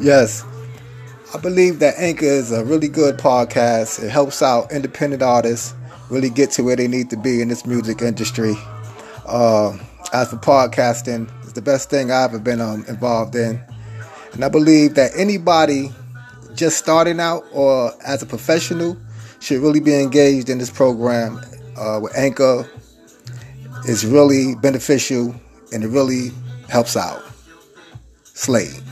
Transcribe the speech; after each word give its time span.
Yes, 0.00 0.44
I 1.34 1.38
believe 1.38 1.80
that 1.80 1.94
Anchor 1.98 2.24
is 2.24 2.52
a 2.52 2.64
really 2.64 2.88
good 2.88 3.18
podcast. 3.18 4.02
It 4.02 4.10
helps 4.10 4.42
out 4.42 4.70
independent 4.72 5.22
artists 5.22 5.74
really 6.08 6.30
get 6.30 6.52
to 6.52 6.62
where 6.62 6.76
they 6.76 6.86
need 6.88 7.10
to 7.10 7.16
be 7.16 7.42
in 7.42 7.48
this 7.48 7.66
music 7.66 8.00
industry. 8.00 8.54
Uh, 9.26 9.76
as 10.12 10.30
for 10.30 10.36
podcasting, 10.36 11.28
it's 11.42 11.52
the 11.52 11.62
best 11.62 11.90
thing 11.90 12.10
I've 12.10 12.30
ever 12.30 12.38
been 12.38 12.60
um, 12.60 12.84
involved 12.88 13.34
in. 13.34 13.60
And 14.32 14.44
I 14.44 14.48
believe 14.48 14.94
that 14.94 15.10
anybody 15.16 15.90
just 16.54 16.78
starting 16.78 17.18
out 17.20 17.44
or 17.52 17.92
as 18.06 18.22
a 18.22 18.26
professional 18.26 18.96
should 19.40 19.60
really 19.60 19.80
be 19.80 19.94
engaged 20.00 20.48
in 20.48 20.58
this 20.58 20.70
program 20.70 21.40
uh, 21.76 21.98
with 22.00 22.16
Anchor. 22.16 22.68
It's 23.84 24.04
really 24.04 24.54
beneficial 24.54 25.34
and 25.72 25.82
it 25.82 25.88
really 25.88 26.30
helps 26.68 26.96
out. 26.96 27.22
Slade. 28.22 28.87